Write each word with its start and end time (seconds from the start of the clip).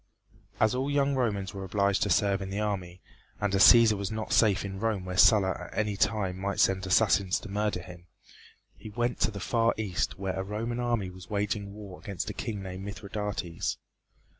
As 0.59 0.73
all 0.73 0.89
young 0.89 1.13
Romans 1.13 1.53
were 1.53 1.63
obliged 1.63 2.01
to 2.01 2.09
serve 2.09 2.41
in 2.41 2.49
the 2.49 2.59
army, 2.59 3.03
and 3.39 3.53
as 3.53 3.61
Cæsar 3.63 3.93
was 3.93 4.09
not 4.09 4.33
safe 4.33 4.65
in 4.65 4.79
Rome 4.79 5.05
where 5.05 5.15
Sulla 5.15 5.51
at 5.67 5.77
any 5.77 5.95
time 5.95 6.39
might 6.39 6.59
send 6.59 6.87
assassins 6.87 7.39
to 7.41 7.49
murder 7.49 7.83
him, 7.83 8.07
he 8.75 8.89
went 8.89 9.19
to 9.19 9.29
the 9.29 9.39
far 9.39 9.75
east 9.77 10.17
where 10.17 10.33
a 10.39 10.43
Roman 10.43 10.79
army 10.79 11.11
was 11.11 11.29
waging 11.29 11.75
war 11.75 11.99
against 11.99 12.31
a 12.31 12.33
king 12.33 12.63
named 12.63 12.83
Mithridates. 12.83 13.77